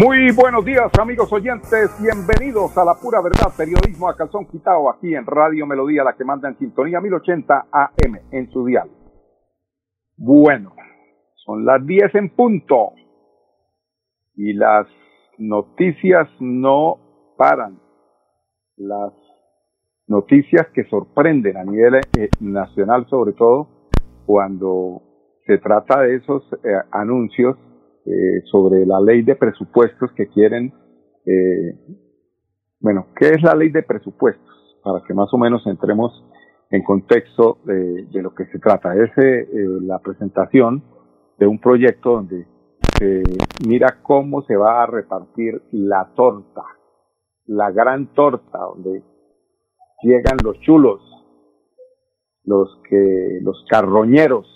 [0.00, 1.90] Muy buenos días, amigos oyentes.
[2.00, 6.24] Bienvenidos a la pura verdad, periodismo a calzón quitado aquí en Radio Melodía, la que
[6.24, 8.88] manda en sintonía 1080 AM en su dial.
[10.16, 10.72] Bueno,
[11.44, 12.92] son las 10 en punto
[14.36, 14.86] y las
[15.36, 17.80] noticias no paran.
[18.76, 19.12] Las
[20.06, 23.90] noticias que sorprenden a nivel eh, nacional, sobre todo
[24.26, 25.02] cuando
[25.44, 27.56] se trata de esos eh, anuncios
[28.10, 30.72] eh, sobre la ley de presupuestos que quieren,
[31.26, 31.74] eh,
[32.80, 34.78] bueno, ¿qué es la ley de presupuestos?
[34.82, 36.24] Para que más o menos entremos
[36.70, 38.94] en contexto de, lo que se trata.
[38.94, 39.46] Es eh,
[39.82, 40.82] la presentación
[41.38, 42.46] de un proyecto donde
[42.98, 43.22] se
[43.66, 46.62] mira cómo se va a repartir la torta,
[47.44, 49.02] la gran torta, donde
[50.02, 51.02] llegan los chulos,
[52.44, 54.46] los que, los carroñeros,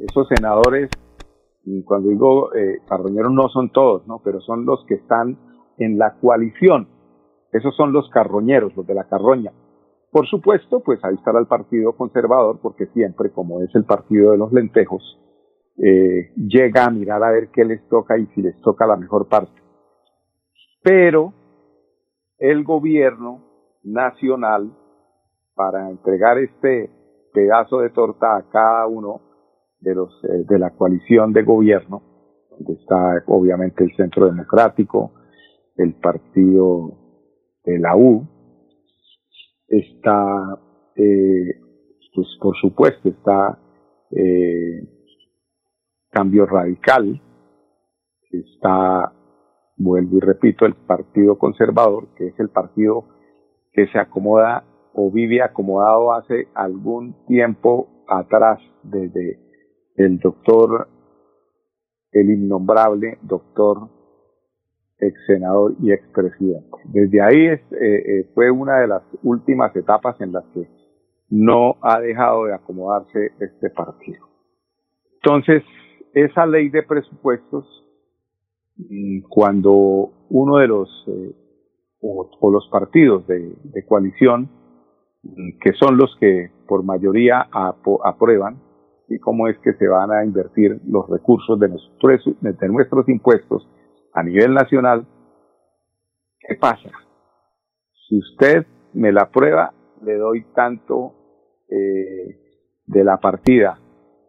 [0.00, 0.90] esos senadores
[1.66, 4.20] y cuando digo eh, carroñeros no son todos, ¿no?
[4.24, 5.36] Pero son los que están
[5.78, 6.88] en la coalición.
[7.52, 9.52] Esos son los carroñeros, los de la carroña.
[10.12, 14.38] Por supuesto, pues ahí estará el Partido Conservador, porque siempre, como es el partido de
[14.38, 15.02] los lentejos,
[15.76, 19.28] eh, llega a mirar a ver qué les toca y si les toca la mejor
[19.28, 19.60] parte.
[20.82, 21.34] Pero
[22.38, 23.42] el gobierno
[23.82, 24.72] nacional,
[25.56, 26.90] para entregar este
[27.34, 29.25] pedazo de torta a cada uno,
[29.80, 32.02] de los eh, de la coalición de gobierno,
[32.50, 35.12] donde está obviamente el Centro Democrático,
[35.76, 36.98] el partido
[37.64, 38.26] de la U,
[39.68, 40.58] está,
[40.96, 41.60] eh,
[42.14, 43.58] pues por supuesto, está
[44.10, 44.88] eh,
[46.10, 47.20] Cambio Radical,
[48.30, 49.12] está,
[49.76, 53.04] vuelvo y repito, el Partido Conservador, que es el partido
[53.72, 54.64] que se acomoda
[54.94, 59.45] o vive acomodado hace algún tiempo atrás desde
[59.96, 60.88] doctor,
[62.12, 63.88] el innombrable doctor
[64.98, 66.76] ex senador y ex presidente.
[66.84, 70.66] Desde ahí es, eh, eh, fue una de las últimas etapas en las que
[71.28, 74.26] no ha dejado de acomodarse este partido.
[75.14, 75.62] Entonces,
[76.14, 77.64] esa ley de presupuestos,
[78.76, 81.34] mm, cuando uno de los, eh,
[82.00, 84.48] o, los partidos de, de, coalición,
[85.22, 88.62] mm, que son los que por mayoría aprueban,
[89.08, 93.68] y cómo es que se van a invertir los recursos de nuestros, de nuestros impuestos
[94.12, 95.06] a nivel nacional,
[96.40, 96.90] ¿qué pasa?
[98.08, 99.72] Si usted me la prueba,
[100.02, 101.14] le doy tanto
[101.68, 102.38] eh,
[102.86, 103.78] de la partida,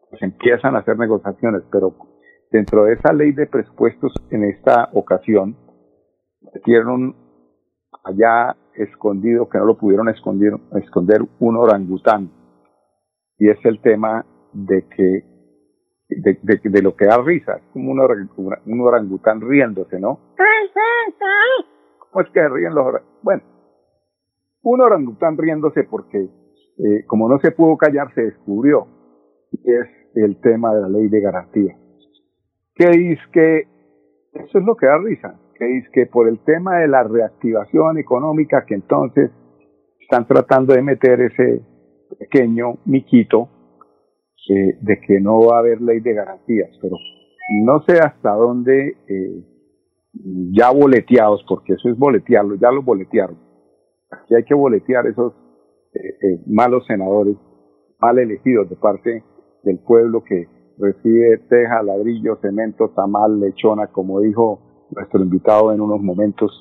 [0.09, 1.95] pues empiezan a hacer negociaciones, pero
[2.51, 5.55] dentro de esa ley de presupuestos en esta ocasión,
[6.53, 7.15] metieron
[8.03, 12.31] allá escondido, que no lo pudieron esconder, esconder un orangután,
[13.37, 14.25] y es el tema
[14.65, 15.23] de que
[16.09, 20.19] de, de, lo que da risa, como un, un orangután riéndose, ¿no?
[21.99, 23.23] ¿Cómo es que ríen los orangutanes?
[23.23, 23.43] Bueno,
[24.63, 26.29] un orangután riéndose porque
[26.77, 28.87] eh, como no se pudo callar, se descubrió,
[29.51, 31.75] y es el tema de la ley de garantía.
[32.73, 33.67] Que dice que,
[34.33, 37.97] eso es lo que da risa, que dice que por el tema de la reactivación
[37.97, 39.31] económica que entonces
[39.99, 41.61] están tratando de meter ese
[42.17, 43.49] pequeño miquito
[44.47, 46.95] de que no va a haber ley de garantías, pero
[47.49, 49.43] no sé hasta dónde eh,
[50.51, 53.37] ya boleteados, porque eso es boletearlo, ya lo boletearon.
[54.11, 55.33] Aquí hay que boletear esos
[55.93, 57.35] eh, eh, malos senadores,
[57.99, 59.23] mal elegidos de parte
[59.63, 60.47] del pueblo que
[60.77, 66.51] recibe teja, ladrillo, cemento, tamal, lechona, como dijo nuestro invitado en unos momentos,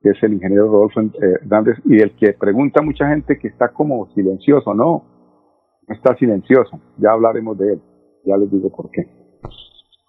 [0.00, 3.72] que es el ingeniero Rodolfo Hernández, y el que pregunta a mucha gente que está
[3.72, 5.17] como silencioso, no,
[5.88, 7.80] está silencioso, ya hablaremos de él,
[8.24, 9.06] ya les digo por qué.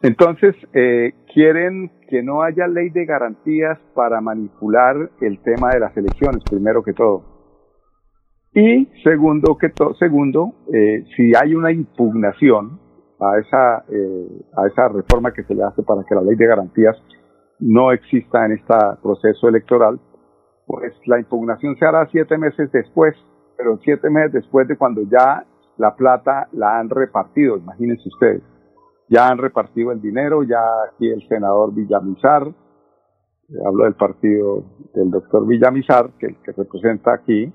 [0.01, 5.95] Entonces, eh, quieren que no haya ley de garantías para manipular el tema de las
[5.97, 7.23] elecciones, primero que todo.
[8.53, 12.79] Y segundo que todo, segundo, eh, si hay una impugnación
[13.19, 16.47] a esa, eh, a esa reforma que se le hace para que la ley de
[16.47, 16.95] garantías
[17.59, 18.73] no exista en este
[19.03, 19.99] proceso electoral,
[20.65, 23.15] pues la impugnación se hará siete meses después,
[23.57, 25.45] pero siete meses después de cuando ya
[25.79, 28.43] la plata la han repartido, imagínense ustedes.
[29.09, 32.53] Ya han repartido el dinero, ya aquí el senador Villamizar
[33.65, 37.51] hablo del partido del doctor Villamizar, que, que representa aquí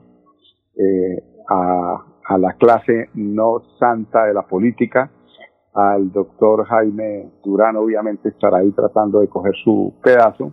[0.76, 5.11] eh, a, a, la clase no santa de la política,
[5.75, 10.53] al doctor Jaime Durán, obviamente estará ahí tratando de coger su pedazo,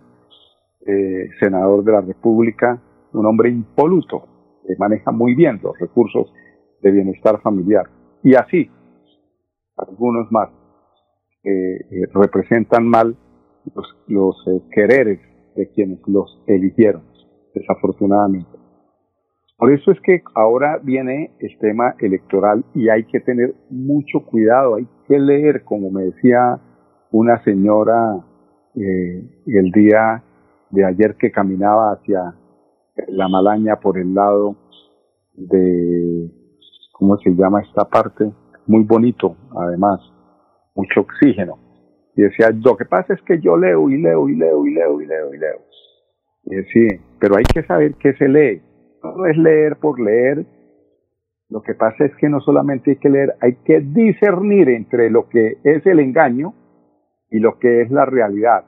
[0.86, 2.80] eh, senador de la República,
[3.12, 4.24] un hombre impoluto,
[4.66, 6.32] que maneja muy bien los recursos
[6.82, 7.86] de bienestar familiar.
[8.22, 8.70] Y así,
[9.76, 10.50] algunos más,
[11.44, 13.16] eh, representan mal
[13.74, 14.36] los, los
[14.72, 15.20] quereres
[15.56, 17.02] de quienes los eligieron,
[17.54, 18.62] desafortunadamente.
[19.56, 24.74] Por eso es que ahora viene el tema electoral y hay que tener mucho cuidado,
[24.74, 26.58] hay que leer, como me decía
[27.12, 28.24] una señora
[28.74, 30.24] eh, el día
[30.70, 32.34] de ayer que caminaba hacia
[33.08, 34.56] la Malaña por el lado
[35.34, 36.30] de,
[37.02, 38.30] ¿cómo se llama esta parte?
[38.68, 39.98] Muy bonito, además,
[40.76, 41.58] mucho oxígeno.
[42.14, 45.00] Y decía, lo que pasa es que yo leo y leo y leo y leo
[45.00, 45.60] y leo y leo.
[46.44, 48.62] Y decía, pero hay que saber qué se lee.
[49.02, 50.46] No es leer por leer.
[51.48, 55.28] Lo que pasa es que no solamente hay que leer, hay que discernir entre lo
[55.28, 56.54] que es el engaño
[57.30, 58.64] y lo que es la realidad.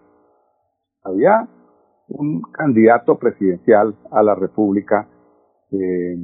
[1.05, 1.47] Había
[2.09, 5.09] un candidato presidencial a la República,
[5.71, 6.17] eh,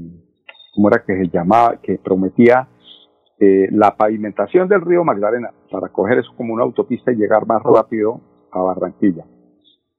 [0.75, 1.81] ¿cómo era que se llamaba?
[1.83, 2.69] Que prometía
[3.39, 7.63] eh, la pavimentación del río Magdalena para coger eso como una autopista y llegar más
[7.63, 8.21] rápido
[8.53, 9.25] a Barranquilla.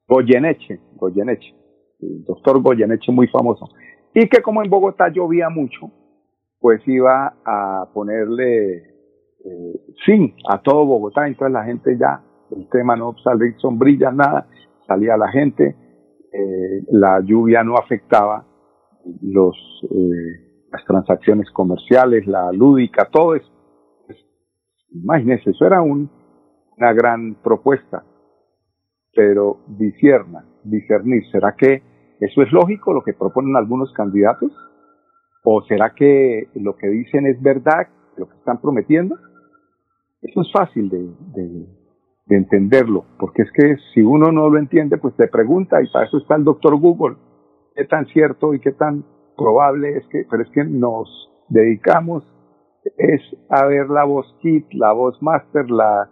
[0.06, 1.54] Goyeneche, Goyeneche,
[2.00, 3.68] el doctor Goyeneche muy famoso.
[4.14, 5.90] Y que como en Bogotá llovía mucho,
[6.60, 8.76] pues iba a ponerle
[9.44, 12.22] eh, a todo Bogotá, entonces la gente ya,
[12.54, 14.46] el tema no sale sombrillas, nada,
[14.86, 15.74] salía la gente,
[16.32, 18.46] eh, la lluvia no afectaba
[19.22, 19.56] los
[19.90, 23.50] eh, las transacciones comerciales, la lúdica, todo eso.
[24.06, 24.18] Pues,
[24.90, 26.10] imagínense, eso era un,
[26.78, 28.04] una gran propuesta,
[29.14, 31.82] pero disierna, discernir, ¿será que
[32.20, 34.52] eso es lógico lo que proponen algunos candidatos?
[35.44, 39.16] ¿O será que lo que dicen es verdad, lo que están prometiendo?
[40.22, 41.66] Eso es fácil de,
[42.26, 46.06] de entenderlo, porque es que si uno no lo entiende, pues te pregunta y para
[46.06, 47.16] eso está el doctor Google,
[47.74, 49.04] qué tan cierto y qué tan
[49.42, 51.08] probable es que, pero es que nos
[51.48, 52.24] dedicamos
[52.96, 56.10] es a ver la voz kit, la voz master, la,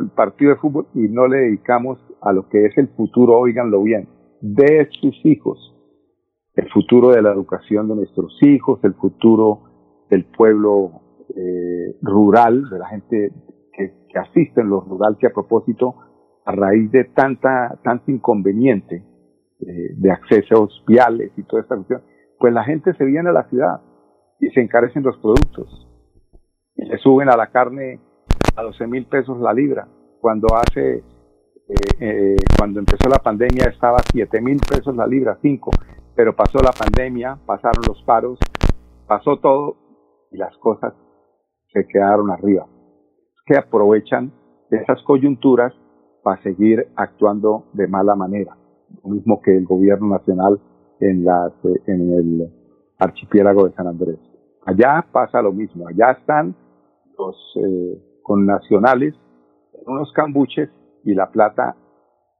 [0.00, 3.82] el partido de fútbol y no le dedicamos a lo que es el futuro, oiganlo
[3.82, 4.08] bien,
[4.40, 5.74] de sus hijos,
[6.54, 11.02] el futuro de la educación de nuestros hijos, el futuro del pueblo
[11.36, 13.32] eh, rural, de la gente
[13.72, 15.94] que, asiste en lo rural, que a propósito,
[16.44, 19.04] a raíz de tanta, tanto inconveniente
[19.60, 22.02] eh, de accesos viales y toda esta cuestión,
[22.38, 23.80] pues la gente se viene a la ciudad
[24.40, 25.86] y se encarecen los productos.
[26.76, 28.00] Y le suben a la carne
[28.56, 29.88] a 12 mil pesos la libra,
[30.20, 35.38] cuando hace, eh, eh, cuando empezó la pandemia estaba a 7 mil pesos la libra,
[35.42, 35.70] 5,
[36.14, 38.38] pero pasó la pandemia, pasaron los paros,
[39.06, 39.76] pasó todo
[40.30, 40.94] y las cosas
[41.72, 42.66] se quedaron arriba.
[43.46, 44.32] Que aprovechan
[44.70, 45.72] esas coyunturas
[46.22, 48.56] para seguir actuando de mala manera,
[49.02, 50.60] lo mismo que el gobierno nacional
[51.00, 51.52] en, las,
[51.86, 52.52] en el
[52.98, 54.18] archipiélago de San Andrés.
[54.64, 56.54] Allá pasa lo mismo, allá están
[57.18, 59.14] los eh, connacionales
[59.74, 60.68] en unos cambuches
[61.04, 61.76] y la plata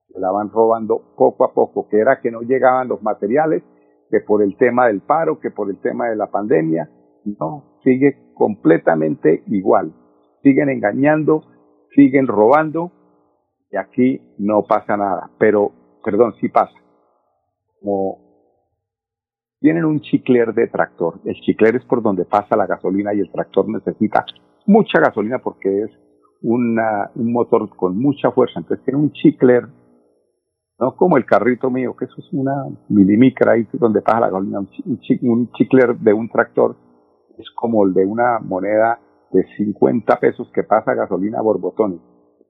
[0.08, 3.62] se la van robando poco a poco, que era que no llegaban los materiales,
[4.10, 6.90] que por el tema del paro, que por el tema de la pandemia,
[7.24, 9.92] no, sigue completamente igual.
[10.42, 11.44] Siguen engañando,
[11.94, 12.92] siguen robando
[13.70, 15.72] y aquí no pasa nada, pero,
[16.04, 16.74] perdón, sí pasa.
[17.80, 18.27] Como
[19.60, 21.20] tienen un chicler de tractor.
[21.24, 24.24] El chicler es por donde pasa la gasolina y el tractor necesita
[24.66, 25.90] mucha gasolina porque es
[26.42, 28.60] una, un motor con mucha fuerza.
[28.60, 29.66] Entonces tiene un chicler,
[30.78, 32.54] no como el carrito mío, que eso es una
[32.88, 34.60] milimicra ahí donde pasa la gasolina.
[34.60, 36.76] Un, chicler de un tractor
[37.36, 39.00] es como el de una moneda
[39.32, 42.00] de 50 pesos que pasa gasolina a borbotones.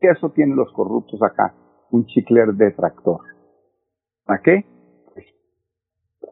[0.00, 1.55] Eso tienen los corruptos acá,
[1.91, 3.21] un chicler de tractor.
[4.27, 4.65] ¿A qué?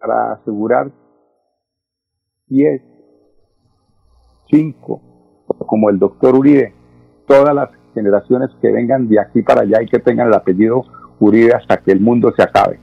[0.07, 0.91] Para asegurar
[2.49, 2.81] 10,
[4.51, 5.03] 5,
[5.67, 6.73] como el doctor Uribe,
[7.27, 10.85] todas las generaciones que vengan de aquí para allá y que tengan el apellido
[11.19, 12.79] Uribe hasta que el mundo se acabe.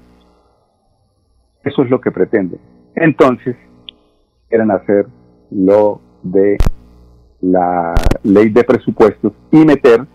[1.63, 2.59] Eso es lo que pretenden.
[2.95, 3.55] Entonces,
[4.49, 5.07] quieren hacer
[5.49, 6.57] lo de
[7.39, 10.05] la ley de presupuestos y meter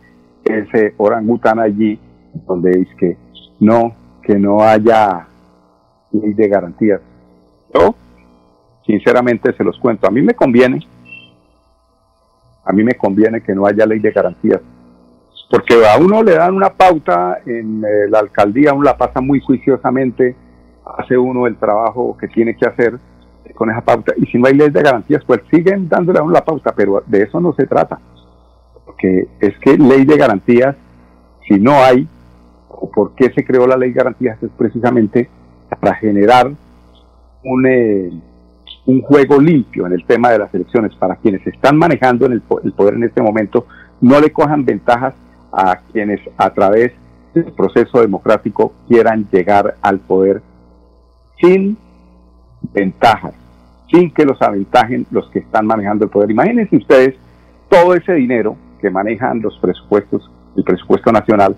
[0.44, 1.98] ese orangután allí
[2.46, 3.16] donde dice que
[3.60, 5.28] no, que no haya
[6.12, 7.00] ley de garantías.
[7.74, 7.94] Yo,
[8.86, 10.06] sinceramente, se los cuento.
[10.06, 10.80] A mí me conviene,
[12.64, 14.60] a mí me conviene que no haya ley de garantías,
[15.50, 19.40] porque a uno le dan una pauta en eh, la alcaldía, uno la pasa muy
[19.40, 20.36] juiciosamente,
[20.98, 22.98] hace uno el trabajo que tiene que hacer
[23.54, 26.32] con esa pauta, y si no hay ley de garantías, pues siguen dándole a uno
[26.32, 27.98] la pauta, pero de eso no se trata,
[28.84, 30.76] porque es que ley de garantías,
[31.48, 32.06] si no hay,
[32.68, 35.30] o por qué se creó la ley de garantías, es precisamente
[35.68, 36.50] para generar
[37.44, 38.10] un, eh,
[38.86, 42.42] un juego limpio en el tema de las elecciones, para quienes están manejando en el,
[42.64, 43.66] el poder en este momento,
[44.00, 45.14] no le cojan ventajas
[45.52, 46.92] a quienes a través
[47.34, 50.42] del proceso democrático quieran llegar al poder
[51.40, 51.76] sin
[52.72, 53.34] ventajas,
[53.90, 56.30] sin que los aventajen los que están manejando el poder.
[56.30, 57.14] Imagínense ustedes
[57.68, 61.56] todo ese dinero que manejan los presupuestos, el presupuesto nacional,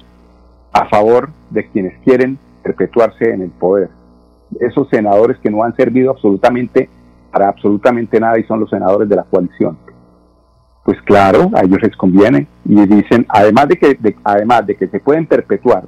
[0.73, 3.91] a favor de quienes quieren perpetuarse en el poder.
[4.59, 6.89] Esos senadores que no han servido absolutamente
[7.31, 9.77] para absolutamente nada y son los senadores de la coalición
[10.85, 15.01] pues claro, a ellos les conviene y dicen, además de que, además de que se
[15.01, 15.85] pueden perpetuar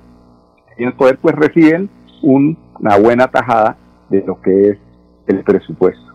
[0.77, 1.89] en el poder, pues reciben
[2.23, 3.77] una buena tajada
[4.11, 4.79] de lo que es
[5.27, 6.13] el presupuesto.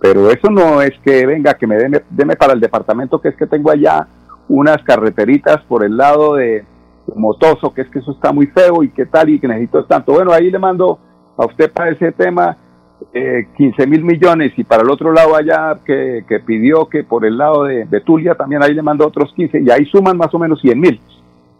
[0.00, 3.46] Pero eso no es que venga, que me deme, para el departamento, que es que
[3.46, 4.08] tengo allá
[4.48, 6.64] unas carreteritas por el lado de
[7.14, 10.12] Motoso, que es que eso está muy feo y qué tal y que necesito tanto.
[10.12, 10.98] Bueno, ahí le mando
[11.36, 12.56] a usted para ese tema
[13.12, 17.36] eh, 15 mil millones y para el otro lado allá que, pidió que por el
[17.36, 20.60] lado de Betulia también ahí le mandó otros 15 y ahí suman más o menos
[20.60, 21.00] 100 mil,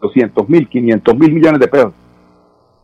[0.01, 1.93] 200 mil, 500 mil millones de pesos.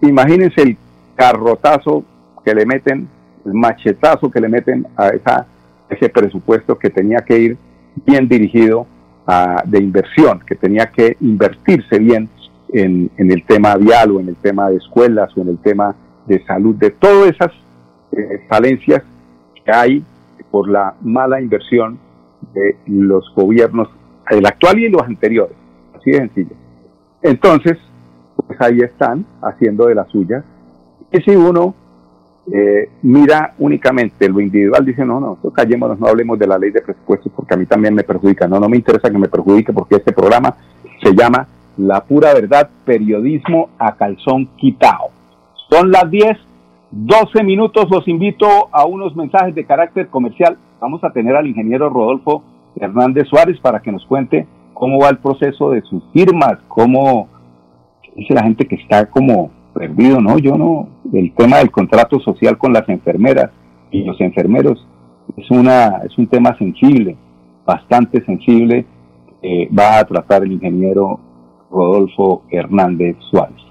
[0.02, 0.78] Imagínense el
[1.16, 2.04] carrotazo
[2.44, 3.08] que le meten,
[3.46, 5.48] el machetazo que le meten a esa,
[5.90, 7.58] ese presupuesto que tenía que ir
[8.06, 8.88] bien dirigido
[9.26, 12.30] a, de inversión, que tenía que invertirse bien
[12.74, 15.96] en, en el tema vial o en el tema de escuelas o en el tema
[16.32, 17.52] de salud, de todas esas
[18.14, 19.04] eh, falencias
[19.54, 20.04] que hay
[20.50, 22.00] por la mala inversión
[22.54, 23.90] de los gobiernos,
[24.30, 25.56] el actual y los anteriores.
[25.94, 26.56] Así de sencillo.
[27.22, 27.78] Entonces,
[28.36, 30.44] pues ahí están haciendo de las suyas.
[31.12, 31.76] Y si uno
[32.52, 36.82] eh, mira únicamente lo individual, dice, no, no, callémonos, no hablemos de la ley de
[36.82, 38.48] presupuestos porque a mí también me perjudica.
[38.48, 40.56] No, no me interesa que me perjudique porque este programa
[41.04, 41.48] se llama
[41.78, 45.11] La pura verdad, periodismo a calzón quitado.
[45.72, 46.38] Son las 10
[46.92, 50.58] 12 minutos los invito a unos mensajes de carácter comercial.
[50.82, 52.44] Vamos a tener al ingeniero Rodolfo
[52.76, 57.30] Hernández Suárez para que nos cuente cómo va el proceso de sus firmas, cómo
[58.14, 60.38] dice la gente que está como perdido, ¿no?
[60.38, 63.52] Yo no, el tema del contrato social con las enfermeras
[63.90, 64.86] y los enfermeros
[65.38, 67.16] es, una, es un tema sensible,
[67.66, 68.86] bastante sensible,
[69.42, 71.22] eh, va a tratar el ingeniero
[71.72, 73.71] Rodolfo Hernández Suárez.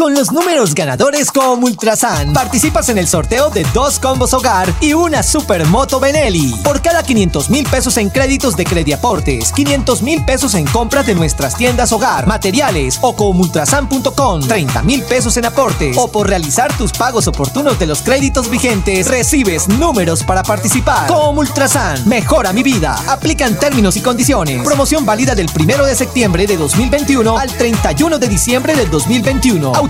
[0.00, 4.94] Con los números ganadores como Ultrasan, participas en el sorteo de dos combos hogar y
[4.94, 6.54] una supermoto Benelli.
[6.64, 11.14] Por cada 500 mil pesos en créditos de Crediaportes, 500 mil pesos en compras de
[11.14, 16.74] nuestras tiendas hogar, materiales o con ultrasan.com, 30 mil pesos en aportes o por realizar
[16.78, 21.08] tus pagos oportunos de los créditos vigentes, recibes números para participar.
[21.08, 22.98] Como Ultrasan, mejora mi vida.
[23.06, 24.64] Aplican términos y condiciones.
[24.64, 29.89] Promoción válida del 1 de septiembre de 2021 al 31 de diciembre del 2021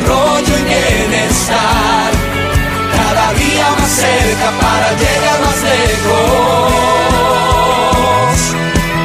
[0.00, 2.10] desarrollo y bienestar.
[2.92, 6.70] Cada día más cerca para llegar más lejos.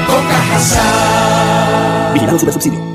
[0.08, 0.26] Con.
[2.14, 2.95] Vigilado Super Subsidio.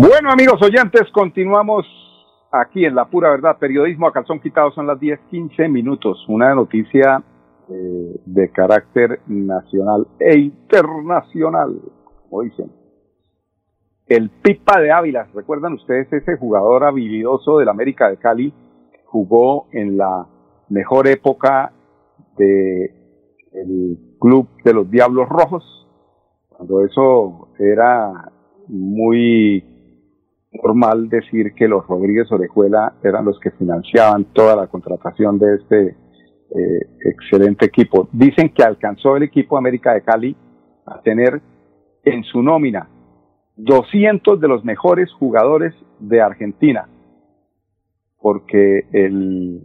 [0.00, 1.84] Bueno, amigos oyentes, continuamos
[2.52, 3.58] aquí en La Pura Verdad.
[3.58, 6.24] Periodismo a calzón quitado son las 10, 15 minutos.
[6.28, 7.22] Una noticia
[7.68, 11.80] eh, de carácter nacional e internacional,
[12.22, 12.70] como dicen.
[14.06, 18.54] El Pipa de Ávila, ¿recuerdan ustedes ese jugador habilidoso del América de Cali?
[19.10, 20.26] Jugó en la
[20.68, 21.72] mejor época
[22.36, 22.94] de
[23.52, 25.64] el club de los Diablos Rojos,
[26.48, 28.30] cuando eso era
[28.68, 29.64] muy
[30.52, 35.86] normal decir que los Rodríguez Orejuela eran los que financiaban toda la contratación de este
[35.88, 38.08] eh, excelente equipo.
[38.12, 40.36] Dicen que alcanzó el equipo América de Cali
[40.86, 41.40] a tener
[42.04, 42.88] en su nómina
[43.56, 46.88] 200 de los mejores jugadores de Argentina,
[48.20, 49.62] porque el,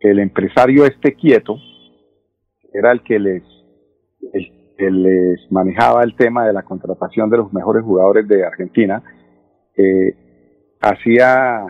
[0.00, 1.56] el empresario este quieto
[2.72, 3.42] era el que les,
[4.32, 9.02] el que les manejaba el tema de la contratación de los mejores jugadores de Argentina,
[9.76, 10.14] eh,
[10.80, 11.64] hacía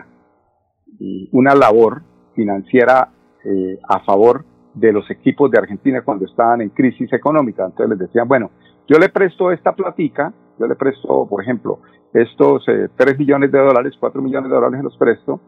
[1.31, 2.01] una labor
[2.35, 3.09] financiera
[3.45, 7.65] eh, a favor de los equipos de Argentina cuando estaban en crisis económica.
[7.65, 8.51] Entonces les decían, bueno,
[8.87, 11.79] yo le presto esta platica, yo le presto, por ejemplo,
[12.13, 15.41] estos eh, 3 millones de dólares, 4 millones de dólares los presto.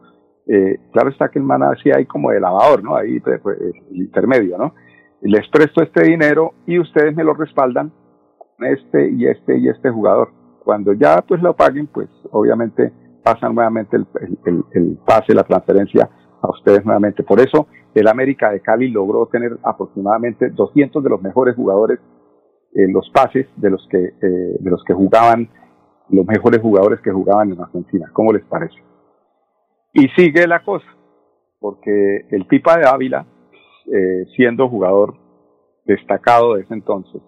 [0.46, 2.96] Eh, claro está que el man hacía ahí como de lavador, ¿no?
[2.96, 4.74] Ahí, pues, pues, el intermedio, ¿no?
[5.22, 7.92] Les presto este dinero y ustedes me lo respaldan
[8.38, 10.30] con este y este y este jugador.
[10.64, 12.92] Cuando ya pues lo paguen, pues obviamente
[13.22, 14.06] pasan nuevamente el,
[14.46, 16.08] el, el pase, la transferencia
[16.42, 17.22] a ustedes nuevamente.
[17.22, 22.00] Por eso el América de Cali logró tener aproximadamente 200 de los mejores jugadores
[22.72, 25.48] en los pases de los que eh, de los que jugaban
[26.08, 28.10] los mejores jugadores que jugaban en Argentina.
[28.12, 28.76] ¿Cómo les parece?
[29.92, 30.86] Y sigue la cosa,
[31.58, 33.26] porque el Pipa de Ávila,
[33.86, 35.16] eh, siendo jugador
[35.84, 37.20] destacado de ese entonces,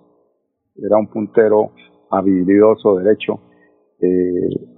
[0.77, 1.73] era un puntero
[2.11, 3.41] habilidoso derecho,
[4.01, 4.73] eh,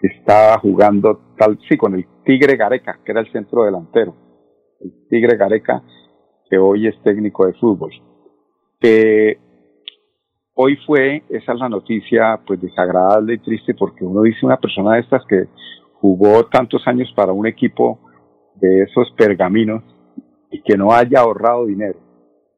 [0.00, 4.14] estaba jugando tal, sí, con el Tigre Gareca, que era el centro delantero,
[4.80, 5.82] el Tigre Gareca,
[6.48, 7.90] que hoy es técnico de fútbol.
[8.80, 9.38] Que
[10.54, 14.94] hoy fue, esa es la noticia, pues desagradable y triste, porque uno dice una persona
[14.94, 15.48] de estas que
[16.00, 17.98] jugó tantos años para un equipo
[18.56, 19.82] de esos pergaminos
[20.50, 21.98] y que no haya ahorrado dinero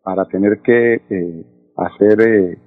[0.03, 2.59] para tener que eh, hacer eh,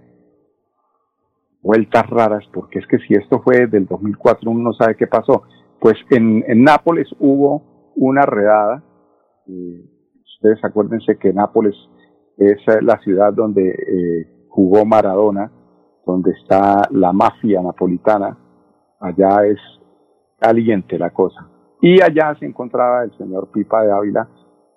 [1.62, 5.44] vueltas raras, porque es que si esto fue del 2004 uno no sabe qué pasó.
[5.80, 8.84] Pues en, en Nápoles hubo una redada,
[9.46, 11.76] ustedes acuérdense que Nápoles
[12.38, 15.52] es la ciudad donde eh, jugó Maradona,
[16.06, 18.38] donde está la mafia napolitana,
[19.00, 19.60] allá es
[20.44, 21.48] caliente la cosa.
[21.82, 24.28] Y allá se encontraba el señor Pipa de Ávila,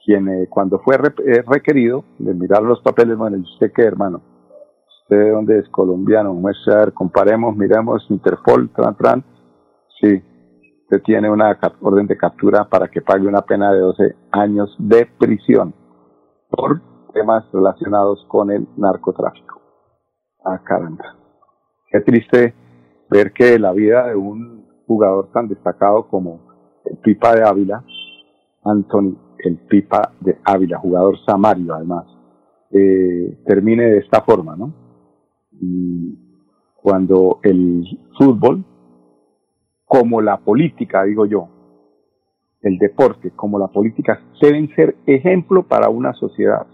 [0.05, 4.22] quien eh, cuando fue eh, requerido, le miraron los papeles, bueno, ¿y usted qué, hermano?
[5.02, 6.35] ¿Usted de dónde es colombiano?
[6.35, 9.24] Muestre, a ver, comparemos, miremos, Interpol, tran, tran.
[10.00, 10.22] Sí,
[10.83, 15.07] usted tiene una orden de captura para que pague una pena de 12 años de
[15.18, 15.74] prisión
[16.48, 16.81] por
[17.12, 19.61] temas relacionados con el narcotráfico.
[20.44, 21.16] Ah, caramba.
[21.90, 22.55] Qué triste
[23.11, 24.56] ver que la vida de un
[24.87, 26.40] jugador tan destacado como
[26.85, 27.85] el Pipa de Ávila,
[28.64, 32.07] Anthony, el Pipa de Ávila, jugador samario además,
[32.70, 34.72] eh, termine de esta forma, ¿no?
[35.61, 36.18] Y
[36.75, 37.85] cuando el
[38.18, 38.64] fútbol,
[39.85, 41.49] como la política, digo yo,
[42.62, 46.66] el deporte, como la política, deben ser ejemplo para una sociedad.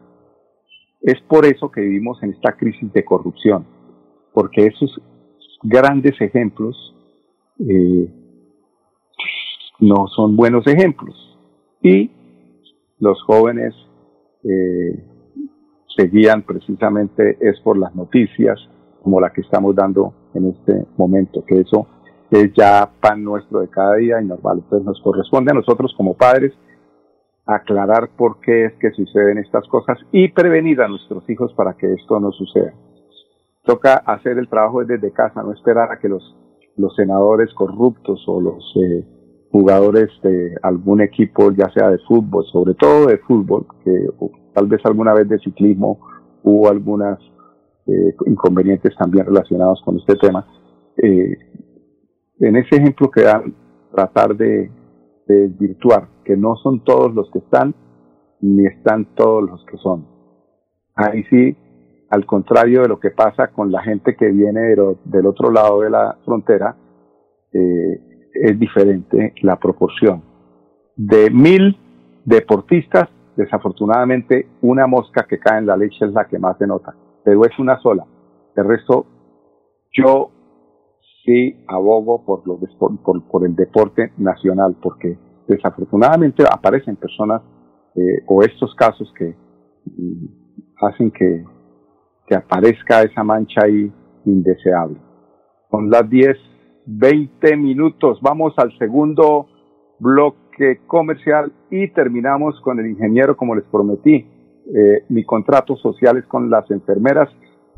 [1.03, 3.67] Es por eso que vivimos en esta crisis de corrupción,
[4.33, 5.01] porque esos
[5.63, 6.95] grandes ejemplos
[7.59, 8.09] eh,
[9.81, 11.17] no son buenos ejemplos.
[11.83, 12.11] Y
[12.99, 13.75] los jóvenes
[14.45, 15.05] eh,
[15.97, 18.59] seguían precisamente es por las noticias
[19.03, 21.87] como la que estamos dando en este momento, que eso
[22.31, 24.59] es ya pan nuestro de cada día y normal.
[24.59, 26.53] Entonces nos corresponde a nosotros como padres
[27.45, 31.93] aclarar por qué es que suceden estas cosas y prevenir a nuestros hijos para que
[31.93, 32.73] esto no suceda.
[33.65, 36.37] Toca hacer el trabajo desde casa, no esperar a que los,
[36.77, 39.05] los senadores corruptos o los, eh,
[39.53, 44.09] jugadores de algún equipo, ya sea de fútbol, sobre todo de fútbol, que
[44.55, 46.01] tal vez alguna vez de ciclismo
[46.43, 47.19] hubo algunas
[47.87, 50.47] eh, inconvenientes también relacionados con este tema.
[50.97, 51.37] Eh,
[52.41, 53.55] en ese ejemplo que dan,
[53.95, 54.71] tratar de,
[55.27, 57.75] de desvirtuar que no son todos los que están,
[58.41, 60.07] ni están todos los que son.
[60.95, 61.55] Ahí sí,
[62.13, 65.89] al contrario de lo que pasa con la gente que viene del otro lado de
[65.89, 66.77] la frontera,
[67.55, 70.23] eh, es diferente la proporción.
[70.95, 71.75] De mil
[72.27, 76.95] deportistas, desafortunadamente, una mosca que cae en la leche es la que más se nota,
[77.25, 78.05] pero es una sola.
[78.57, 79.07] El resto,
[79.91, 80.33] yo
[81.25, 85.17] sí abogo por, lo, por, por el deporte nacional, porque
[85.49, 87.41] desafortunadamente aparecen personas
[87.95, 89.35] eh, o estos casos que
[89.97, 90.27] mm,
[90.83, 91.43] hacen que,
[92.27, 93.93] que aparezca esa mancha ahí
[94.25, 94.97] indeseable.
[95.71, 96.37] Son las 10,
[96.87, 98.19] 20 minutos.
[98.21, 99.49] Vamos al segundo
[99.99, 104.27] bloque comercial y terminamos con el ingeniero, como les prometí.
[104.75, 107.29] Eh, mi contrato social es con las enfermeras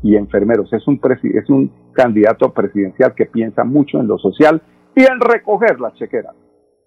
[0.03, 0.71] y enfermeros.
[0.73, 4.61] Es un, es un candidato presidencial que piensa mucho en lo social
[4.95, 6.35] y en recoger las chequeras.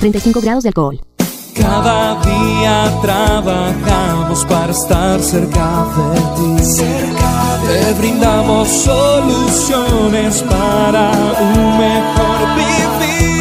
[0.00, 1.00] 35 grados de alcohol.
[1.54, 6.64] Cada día trabajamos para estar cerca de ti.
[6.64, 13.37] Cerca de Te brindamos soluciones para un mejor vivir.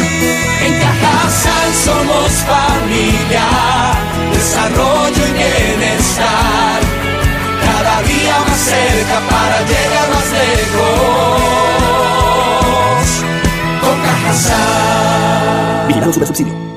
[16.08, 16.77] Vigilado su subsidio.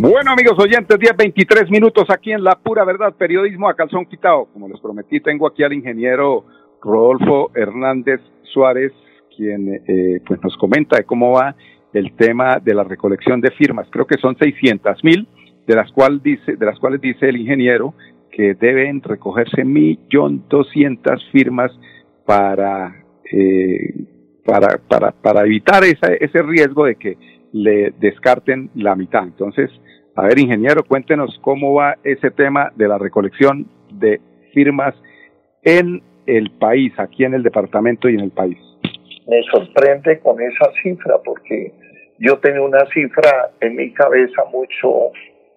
[0.00, 4.46] Bueno, amigos oyentes, 10, 23 minutos aquí en La Pura Verdad, periodismo a calzón quitado.
[4.52, 6.44] Como les prometí, tengo aquí al ingeniero
[6.80, 8.92] Rodolfo Hernández Suárez,
[9.36, 11.56] quien eh, pues nos comenta de cómo va
[11.92, 13.88] el tema de la recolección de firmas.
[13.90, 15.26] Creo que son 600 mil,
[15.66, 17.94] de las cuales dice, de las cuales dice el ingeniero
[18.30, 21.72] que deben recogerse millón doscientas firmas
[22.24, 23.94] para, eh,
[24.48, 27.18] para, para, para evitar esa, ese riesgo de que
[27.52, 29.24] le descarten la mitad.
[29.24, 29.70] Entonces,
[30.16, 34.20] a ver, ingeniero, cuéntenos cómo va ese tema de la recolección de
[34.54, 34.94] firmas
[35.62, 38.58] en el país, aquí en el departamento y en el país.
[39.26, 41.72] Me sorprende con esa cifra porque
[42.18, 45.12] yo tengo una cifra en mi cabeza mucho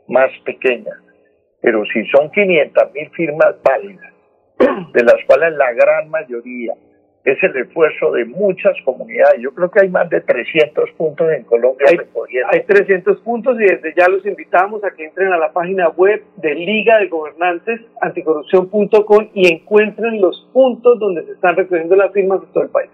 [0.10, 0.92] más pequeña,
[1.62, 4.14] pero si son 500 mil firmas válidas,
[4.94, 6.74] de las cuales la gran mayoría
[7.24, 9.42] es el esfuerzo de muchas comunidades.
[9.42, 11.98] Yo creo que hay más de 300 puntos en Colombia hay,
[12.52, 16.24] Hay 300 puntos y desde ya los invitamos a que entren a la página web
[16.38, 22.42] de Liga de Gobernantes Anticorrupción.com y encuentren los puntos donde se están recogiendo las firmas
[22.42, 22.90] de todo el país.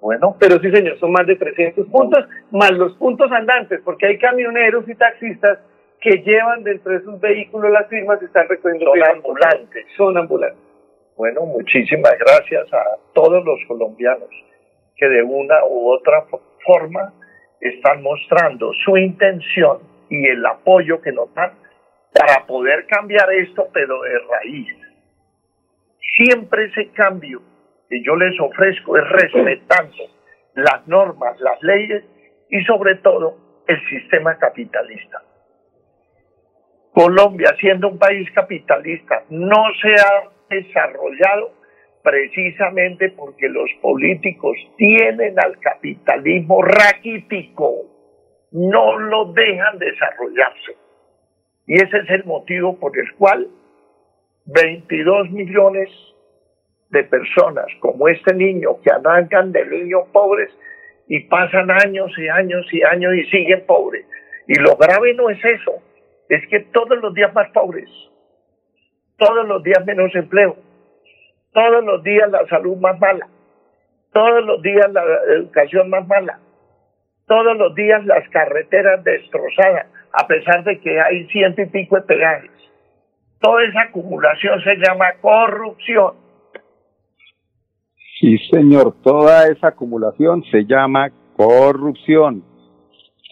[0.00, 4.18] Bueno, pero sí, señor, son más de 300 puntos, más los puntos andantes, porque hay
[4.18, 5.58] camioneros y taxistas
[6.00, 9.86] que llevan dentro de sus vehículos las firmas y están recogiendo Son ambulantes.
[9.96, 10.69] Son ambulantes.
[11.16, 14.30] Bueno, muchísimas gracias a todos los colombianos
[14.96, 16.26] que de una u otra
[16.64, 17.12] forma
[17.60, 21.52] están mostrando su intención y el apoyo que nos dan
[22.12, 24.76] para poder cambiar esto, pero de raíz.
[26.16, 27.40] Siempre ese cambio
[27.88, 30.04] que yo les ofrezco es respetando
[30.54, 32.04] las normas, las leyes
[32.50, 35.22] y sobre todo el sistema capitalista.
[36.92, 41.52] Colombia, siendo un país capitalista, no se ha desarrollado
[42.02, 47.86] precisamente porque los políticos tienen al capitalismo raquítico,
[48.52, 50.76] no lo dejan desarrollarse.
[51.66, 53.48] Y ese es el motivo por el cual
[54.46, 55.88] 22 millones
[56.90, 60.50] de personas como este niño que arrancan de niños pobres
[61.06, 64.06] y pasan años y años y años y siguen pobres.
[64.48, 65.74] Y lo grave no es eso,
[66.28, 67.88] es que todos los días más pobres,
[69.20, 70.56] todos los días menos empleo,
[71.52, 73.28] todos los días la salud más mala,
[74.12, 75.04] todos los días la
[75.36, 76.40] educación más mala,
[77.26, 82.02] todos los días las carreteras destrozadas, a pesar de que hay ciento y pico de
[82.02, 82.50] peajes.
[83.40, 86.14] Toda esa acumulación se llama corrupción.
[88.18, 92.42] Sí, señor, toda esa acumulación se llama corrupción.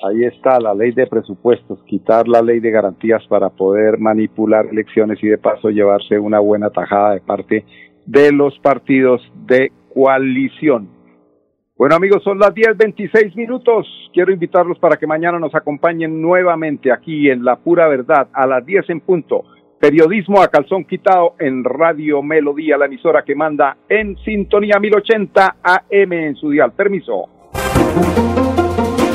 [0.00, 5.18] Ahí está la ley de presupuestos, quitar la ley de garantías para poder manipular elecciones
[5.22, 7.64] y de paso llevarse una buena tajada de parte
[8.06, 10.88] de los partidos de coalición.
[11.76, 13.86] Bueno amigos, son las 10.26 minutos.
[14.12, 18.64] Quiero invitarlos para que mañana nos acompañen nuevamente aquí en La Pura Verdad a las
[18.64, 19.44] 10 en punto.
[19.80, 26.12] Periodismo a calzón quitado en Radio Melodía, la emisora que manda en sintonía 1080 AM
[26.12, 26.72] en su dial.
[26.72, 27.28] Permiso.